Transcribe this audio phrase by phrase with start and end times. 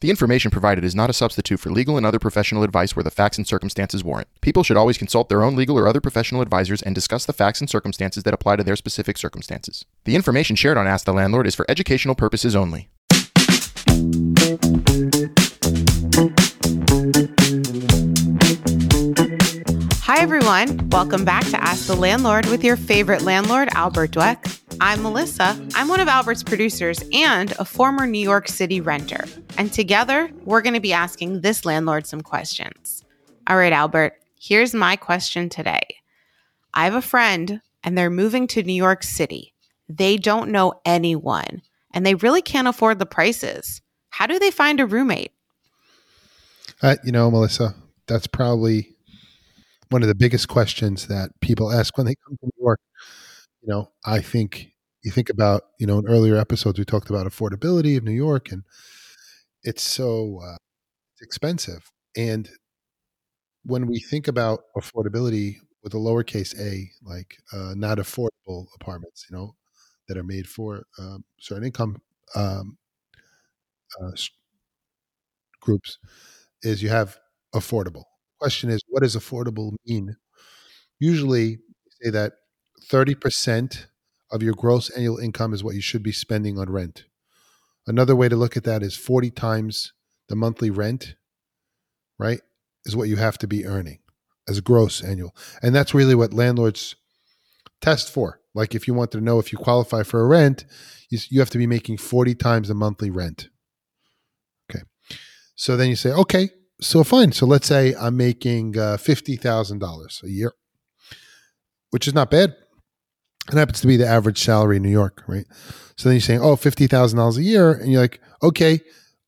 [0.00, 3.10] The information provided is not a substitute for legal and other professional advice where the
[3.10, 4.28] facts and circumstances warrant.
[4.40, 7.60] People should always consult their own legal or other professional advisors and discuss the facts
[7.60, 9.84] and circumstances that apply to their specific circumstances.
[10.06, 12.88] The information shared on Ask the Landlord is for educational purposes only.
[20.04, 20.88] Hi, everyone.
[20.88, 24.59] Welcome back to Ask the Landlord with your favorite landlord, Albert Dweck.
[24.82, 25.62] I'm Melissa.
[25.74, 29.26] I'm one of Albert's producers and a former New York City renter.
[29.58, 33.04] And together, we're going to be asking this landlord some questions.
[33.46, 35.86] All right, Albert, here's my question today.
[36.72, 39.52] I have a friend and they're moving to New York City.
[39.86, 41.60] They don't know anyone
[41.92, 43.82] and they really can't afford the prices.
[44.08, 45.32] How do they find a roommate?
[46.80, 47.74] Uh, you know, Melissa,
[48.06, 48.96] that's probably
[49.90, 52.80] one of the biggest questions that people ask when they come to New York.
[53.60, 54.69] You know, I think
[55.02, 58.52] you think about, you know, in earlier episodes, we talked about affordability of New York
[58.52, 58.64] and
[59.62, 60.56] it's so uh,
[61.22, 61.90] expensive.
[62.16, 62.50] And
[63.64, 69.36] when we think about affordability with a lowercase a, like uh, not affordable apartments, you
[69.36, 69.54] know,
[70.08, 71.96] that are made for um, certain income
[72.34, 72.76] um,
[74.00, 74.10] uh,
[75.60, 75.98] groups,
[76.62, 77.18] is you have
[77.54, 78.04] affordable.
[78.40, 80.16] Question is, what does affordable mean?
[81.00, 81.58] Usually,
[82.02, 82.34] say that
[82.84, 83.86] 30%
[84.30, 87.04] of your gross annual income is what you should be spending on rent.
[87.86, 89.92] Another way to look at that is 40 times
[90.28, 91.16] the monthly rent,
[92.18, 92.40] right,
[92.84, 93.98] is what you have to be earning
[94.48, 95.34] as gross annual.
[95.62, 96.96] And that's really what landlords
[97.80, 98.40] test for.
[98.54, 100.64] Like if you want to know if you qualify for a rent,
[101.08, 103.48] you, you have to be making 40 times the monthly rent.
[104.70, 104.84] Okay.
[105.54, 107.32] So then you say, okay, so fine.
[107.32, 110.52] So let's say I'm making uh, $50,000 a year,
[111.90, 112.54] which is not bad.
[113.48, 115.46] It happens to be the average salary in New York, right?
[115.96, 117.72] So then you're saying, oh, $50,000 a year.
[117.72, 118.80] And you're like, okay,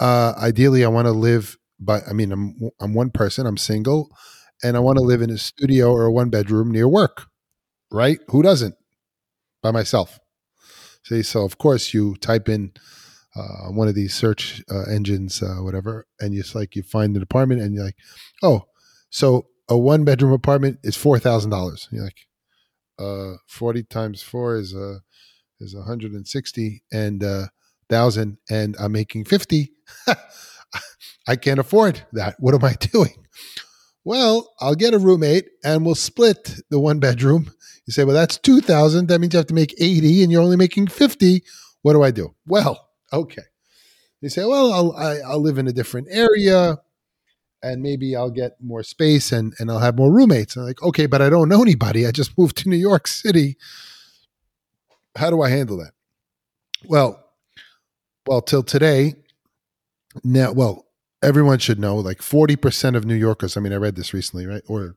[0.00, 4.08] uh, ideally I want to live, but I mean, I'm, I'm one person, I'm single,
[4.62, 7.26] and I want to live in a studio or a one bedroom near work,
[7.90, 8.18] right?
[8.28, 8.74] Who doesn't?
[9.62, 10.20] By myself.
[11.04, 12.72] See, so of course you type in
[13.36, 17.22] uh, one of these search uh, engines, uh, whatever, and it's like you find an
[17.22, 17.96] apartment and you're like,
[18.42, 18.62] oh,
[19.10, 21.88] so a one bedroom apartment is four thousand dollars.
[21.90, 22.26] You're like,
[22.98, 24.98] uh, forty times four is uh
[25.60, 27.46] is one hundred and sixty and uh,
[27.88, 29.72] thousand, and I'm making fifty.
[31.26, 32.36] I can't afford that.
[32.38, 33.26] What am I doing?
[34.04, 37.50] Well, I'll get a roommate and we'll split the one bedroom.
[37.86, 39.08] You say, well, that's 2000.
[39.08, 41.42] That means you have to make 80 and you're only making 50.
[41.80, 42.34] What do I do?
[42.46, 42.84] Well,
[43.14, 43.42] Okay.
[44.20, 46.78] You say, well, I'll, I, will i will live in a different area
[47.64, 50.54] and maybe I'll get more space and, and I'll have more roommates.
[50.54, 52.06] And I'm like, okay, but I don't know anybody.
[52.06, 53.56] I just moved to New York City.
[55.16, 55.92] How do I handle that?
[56.84, 57.24] Well,
[58.26, 59.14] well, till today,
[60.22, 60.86] now, well,
[61.22, 64.62] everyone should know like 40% of New Yorkers, I mean, I read this recently, right?
[64.68, 64.96] Or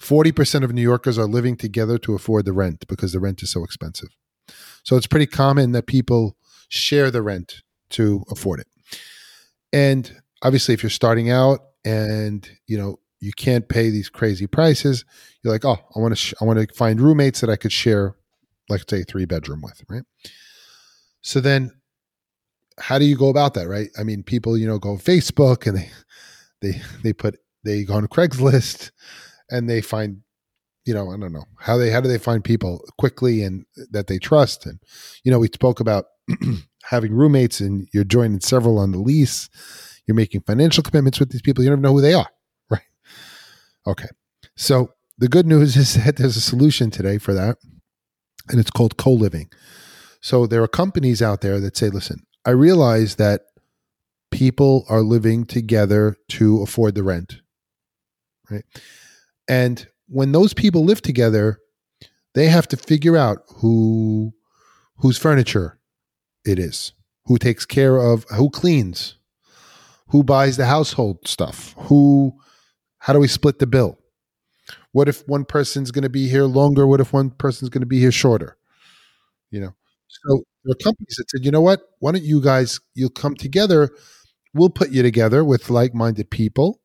[0.00, 3.50] 40% of New Yorkers are living together to afford the rent because the rent is
[3.50, 4.10] so expensive.
[4.84, 6.36] So it's pretty common that people
[6.68, 8.68] share the rent to afford it.
[9.72, 15.04] And obviously, if you're starting out and you know you can't pay these crazy prices,
[15.42, 17.72] you're like, oh, I want to sh- I want to find roommates that I could
[17.72, 18.16] share,
[18.68, 20.02] like say, three bedroom with, right?
[21.22, 21.70] So then,
[22.78, 23.88] how do you go about that, right?
[23.98, 25.90] I mean, people you know go on Facebook and they
[26.62, 28.90] they they put they go on Craigslist
[29.50, 30.20] and they find
[30.86, 34.06] you know i don't know how they how do they find people quickly and that
[34.06, 34.78] they trust and
[35.22, 36.04] you know we spoke about
[36.84, 39.48] having roommates and you're joining several on the lease,
[40.06, 42.28] you're making financial commitments with these people, you don't even know who they are,
[42.70, 42.82] right?
[43.86, 44.08] Okay.
[44.56, 47.58] So the good news is that there's a solution today for that,
[48.48, 49.50] and it's called co living.
[50.20, 53.42] So there are companies out there that say, listen, I realize that
[54.30, 57.40] people are living together to afford the rent,
[58.50, 58.64] right?
[59.48, 61.60] And when those people live together,
[62.34, 64.34] they have to figure out who
[64.96, 65.78] whose furniture
[66.44, 66.92] it is,
[67.26, 69.16] who takes care of, who cleans,
[70.08, 72.34] who buys the household stuff, who,
[72.98, 73.98] how do we split the bill?
[74.92, 76.86] What if one person's going to be here longer?
[76.86, 78.56] What if one person's going to be here shorter?
[79.50, 79.74] You know,
[80.08, 81.80] so there are companies that said, you know what?
[81.98, 83.90] Why don't you guys, you'll come together.
[84.54, 86.80] We'll put you together with like minded people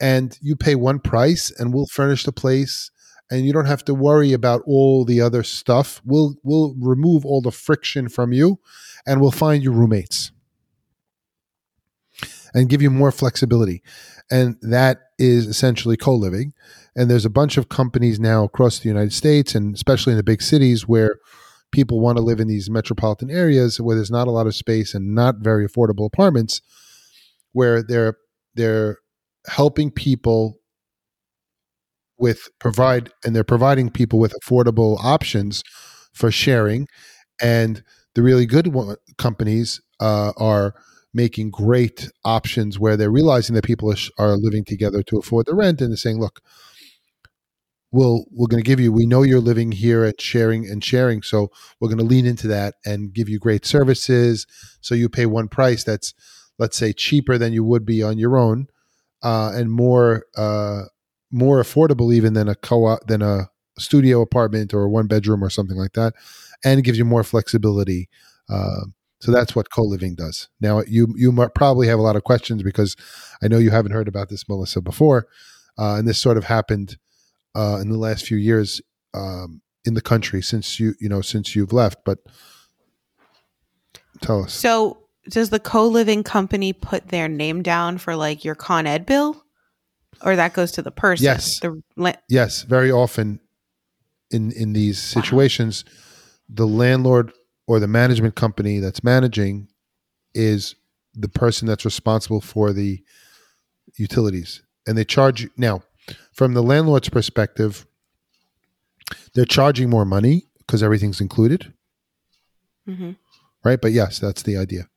[0.00, 2.90] and you pay one price and we'll furnish the place
[3.30, 6.00] and you don't have to worry about all the other stuff.
[6.04, 8.60] We'll we'll remove all the friction from you
[9.06, 10.32] and we'll find you roommates
[12.54, 13.82] and give you more flexibility.
[14.30, 16.52] And that is essentially co-living.
[16.96, 20.22] And there's a bunch of companies now across the United States and especially in the
[20.22, 21.16] big cities where
[21.72, 24.94] people want to live in these metropolitan areas where there's not a lot of space
[24.94, 26.60] and not very affordable apartments
[27.52, 28.16] where they're
[28.54, 28.98] they're
[29.46, 30.58] helping people
[32.18, 35.62] with provide and they're providing people with affordable options
[36.12, 36.86] for sharing
[37.40, 37.82] and
[38.14, 38.74] the really good
[39.16, 40.74] companies uh, are
[41.12, 45.54] making great options where they're realizing that people are, are living together to afford the
[45.54, 46.40] rent and they're saying look
[47.92, 51.22] we'll we're going to give you we know you're living here and sharing and sharing
[51.22, 54.46] so we're going to lean into that and give you great services.
[54.80, 56.14] So you pay one price that's
[56.58, 58.68] let's say cheaper than you would be on your own
[59.22, 60.82] uh, and more uh,
[61.30, 65.42] more affordable even than a co op than a studio apartment or a one bedroom
[65.42, 66.12] or something like that
[66.64, 68.08] and it gives you more flexibility
[68.50, 68.82] uh,
[69.20, 72.62] so that's what co-living does now you you might probably have a lot of questions
[72.62, 72.96] because
[73.42, 75.26] i know you haven't heard about this melissa before
[75.78, 76.98] uh, and this sort of happened
[77.54, 78.80] uh, in the last few years
[79.14, 81.98] um, in the country since you you know since you've left.
[82.04, 82.18] But
[84.20, 84.52] tell us.
[84.52, 89.42] So, does the co-living company put their name down for like your Con Ed bill,
[90.22, 91.24] or that goes to the person?
[91.24, 91.60] Yes.
[91.60, 93.40] The la- Yes, very often
[94.30, 95.84] in in these situations,
[96.48, 97.32] the landlord
[97.70, 99.68] or the management company that's managing
[100.34, 100.74] is
[101.14, 103.00] the person that's responsible for the
[103.94, 105.80] utilities, and they charge you now
[106.32, 107.86] from the landlord's perspective.
[109.34, 111.72] They're charging more money because everything's included,
[112.88, 113.14] Mhm.
[113.62, 113.80] right?
[113.80, 114.88] But yes, that's the idea.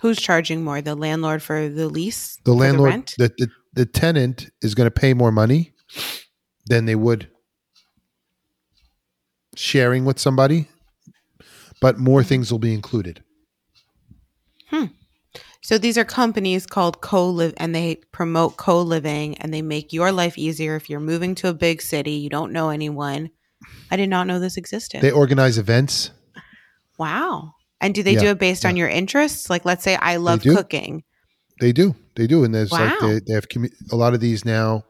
[0.00, 0.80] Who's charging more?
[0.80, 2.38] The landlord for the lease?
[2.44, 3.14] the landlord rent?
[3.18, 5.74] the, the, the tenant is going to pay more money
[6.66, 7.28] than they would
[9.56, 10.68] sharing with somebody
[11.80, 13.22] but more things will be included
[14.74, 14.86] Hmm.
[15.60, 20.36] So these are companies called co-live and they promote co-living and they make your life
[20.36, 23.30] easier if you're moving to a big city, you don't know anyone.
[23.90, 25.00] I did not know this existed.
[25.00, 26.10] they organize events
[26.98, 27.54] wow.
[27.80, 29.50] And do they do it based on your interests?
[29.50, 30.54] Like let's say I love do.
[30.54, 31.04] cooking.
[31.60, 34.44] they do they do and there's like they, they have commu- a lot of these
[34.44, 34.84] now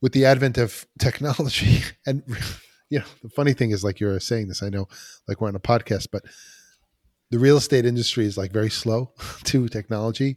[0.00, 2.22] with the advent of technology and
[2.90, 4.88] know the funny thing is like you're saying this i know
[5.26, 6.22] like we're on a podcast but
[7.30, 9.12] the real estate industry is like very slow
[9.44, 10.36] to technology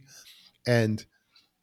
[0.66, 1.06] and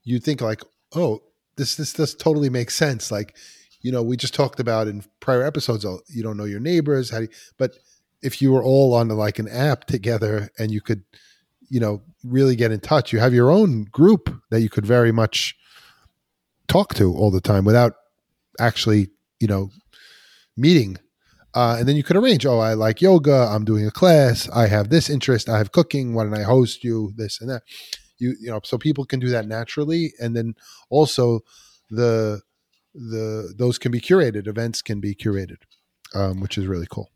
[0.04, 0.64] you think like
[0.96, 1.22] oh
[1.56, 3.36] this this this totally makes sense like
[3.82, 7.10] you know we just talked about in prior episodes oh, you don't know your neighbors
[7.10, 7.78] how do you, but
[8.22, 11.04] if you were all on like an app together and you could
[11.70, 15.12] you know really get in touch you have your own group that you could very
[15.12, 15.56] much
[16.68, 17.94] talk to all the time without
[18.60, 19.10] actually
[19.40, 19.70] you know
[20.60, 20.98] meeting
[21.56, 24.68] uh, and then you could arrange oh i like yoga i'm doing a class i
[24.68, 27.64] have this interest i have cooking why don't i host you this and that
[28.18, 30.54] you you know so people can do that naturally and then
[30.90, 31.40] also
[31.90, 32.42] the
[32.94, 35.58] the those can be curated events can be curated
[36.16, 37.10] um, which is really cool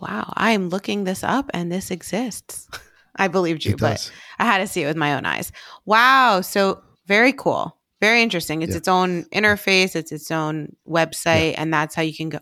[0.00, 0.32] Wow.
[0.36, 2.68] I am looking this up and this exists.
[3.14, 5.52] I believed you, but I had to see it with my own eyes.
[5.86, 6.40] Wow.
[6.40, 7.78] So very cool.
[8.00, 8.62] Very interesting.
[8.62, 8.78] It's Yeah.
[8.78, 12.40] its own interface, it's its own website, and that's how you can go.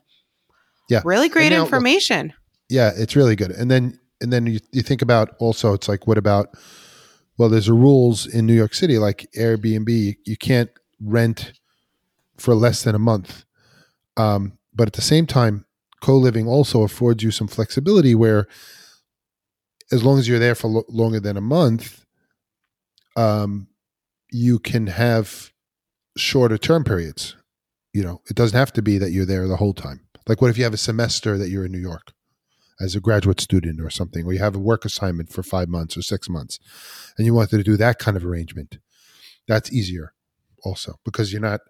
[0.90, 1.02] Yeah.
[1.04, 2.32] Really great now, information.
[2.68, 6.06] yeah it's really good and then and then you, you think about also it's like
[6.06, 6.48] what about
[7.38, 10.70] well there's a rules in new york city like airbnb you, you can't
[11.00, 11.52] rent
[12.38, 13.44] for less than a month
[14.16, 15.64] um, but at the same time
[16.02, 18.46] co-living also affords you some flexibility where
[19.92, 22.04] as long as you're there for lo- longer than a month
[23.16, 23.68] um,
[24.32, 25.52] you can have
[26.16, 27.36] shorter term periods
[27.92, 30.50] you know it doesn't have to be that you're there the whole time like what
[30.50, 32.12] if you have a semester that you're in new york
[32.80, 35.98] as a graduate student or something, or you have a work assignment for five months
[35.98, 36.58] or six months,
[37.18, 38.78] and you wanted to do that kind of arrangement,
[39.46, 40.14] that's easier
[40.64, 41.60] also because you're not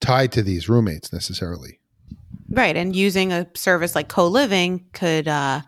[0.00, 1.78] tied to these roommates necessarily.
[2.50, 2.76] Right.
[2.76, 5.60] And using a service like co living could uh,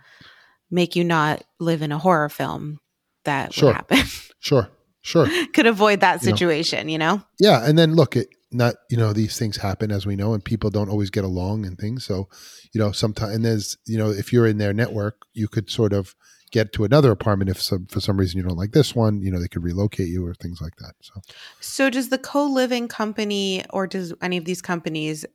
[0.70, 2.80] make you not live in a horror film
[3.24, 3.68] that Sure.
[3.68, 3.98] would happen.
[4.40, 4.68] Sure,
[5.00, 5.28] sure.
[5.54, 6.34] could avoid that You know.
[6.36, 7.22] situation, you know?
[7.40, 7.64] Yeah.
[7.68, 10.70] And then look, it not, you know, these things happen as we know, and people
[10.70, 12.04] don't always get along and things.
[12.04, 12.28] So,
[12.72, 15.92] you know, sometimes, and there's, you know, if you're in their network, you could sort
[15.92, 16.14] of
[16.52, 19.30] get to another apartment if some, for some reason you don't like this one, you
[19.30, 20.94] know, they could relocate you or things like that.
[21.00, 21.20] So,
[21.60, 25.26] So does the co-living company or does any of these companies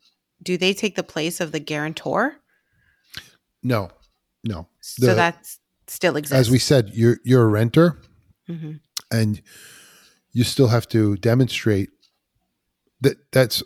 [0.42, 2.38] do they take the place of the guarantor?
[3.64, 3.90] no,
[4.44, 4.68] no.
[4.82, 6.40] So that's still exists.
[6.48, 8.00] As we said, you're, you're a renter.
[8.50, 8.80] Mhm.
[9.12, 9.42] and
[10.34, 11.90] you still have to demonstrate
[13.02, 13.64] that that's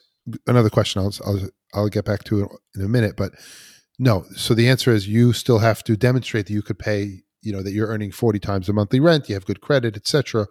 [0.48, 3.34] another question I'll, I'll I'll get back to it in a minute but
[4.00, 7.52] no so the answer is you still have to demonstrate that you could pay you
[7.52, 10.48] know that you're earning 40 times the monthly rent you have good credit etc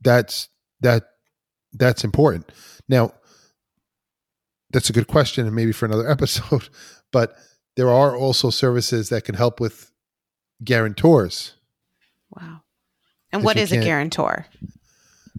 [0.00, 0.48] that's
[0.80, 1.04] that
[1.72, 2.50] that's important
[2.88, 3.12] now
[4.70, 6.68] that's a good question and maybe for another episode
[7.12, 7.36] but
[7.76, 9.90] there are also services that can help with
[10.64, 11.54] guarantors
[12.30, 12.60] Wow.
[13.32, 14.46] And If what is a guarantor?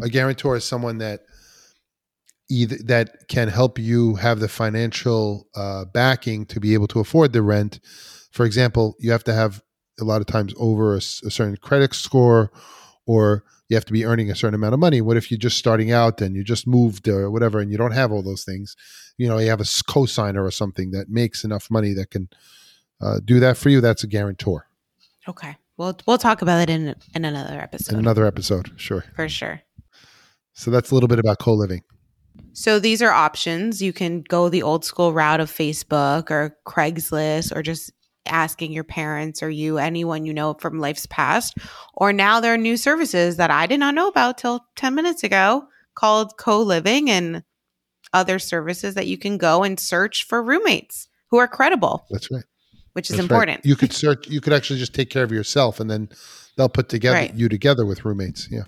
[0.01, 1.21] a guarantor is someone that
[2.49, 7.33] either that can help you have the financial uh, backing to be able to afford
[7.33, 7.79] the rent.
[8.31, 9.61] For example, you have to have
[9.99, 12.51] a lot of times over a certain credit score,
[13.05, 15.01] or you have to be earning a certain amount of money.
[15.01, 17.91] What if you're just starting out and you just moved or whatever, and you don't
[17.91, 18.75] have all those things?
[19.17, 22.29] You know, you have a cosigner or something that makes enough money that can
[23.01, 23.81] uh, do that for you.
[23.81, 24.67] That's a guarantor.
[25.27, 25.55] Okay.
[25.77, 29.05] We'll we'll talk about it in in another episode In another episode, sure.
[29.15, 29.61] for sure.
[30.53, 31.83] So that's a little bit about co living.
[32.53, 33.81] So these are options.
[33.81, 37.91] You can go the old school route of Facebook or Craigslist or just
[38.25, 41.57] asking your parents or you, anyone you know from life's past.
[41.93, 45.23] Or now there are new services that I did not know about till 10 minutes
[45.23, 45.65] ago
[45.95, 47.43] called co living and
[48.13, 52.43] other services that you can go and search for roommates who are credible, That's right.
[52.93, 53.35] which is That's right.
[53.35, 53.65] important.
[53.65, 54.27] You could search.
[54.27, 56.09] You could actually just take care of yourself, and then
[56.57, 57.33] they'll put together Right.
[57.35, 58.47] you together with roommates.
[58.49, 58.63] Yeah.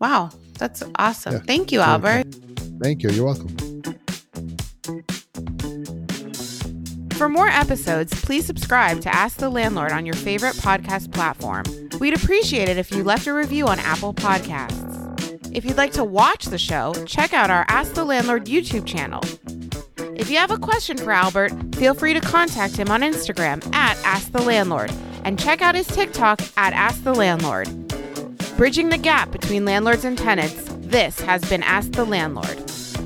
[0.00, 0.30] Wow.
[0.58, 1.34] That's awesome.
[1.34, 1.40] Yeah.
[1.40, 1.80] Thank you.
[1.80, 2.24] Albert.
[2.80, 3.10] Thank you.
[3.10, 3.56] You're welcome.
[7.18, 11.64] For more episodes, please subscribe to Ask the Landlord on your favorite podcast platform.
[11.98, 14.86] We'd appreciate it if you left a review on Apple Podcasts.
[15.52, 19.20] If you'd like to watch the show, check out our Ask the Landlord YouTube channel.
[20.16, 23.96] If you have a question for Albert, feel free to contact him on Instagram at
[24.04, 24.92] Ask the Landlord
[25.24, 27.68] and check out his TikTok at Ask the Landlord.
[28.56, 32.67] Bridging the gap between landlords and tenants, this has been Ask the Landlord.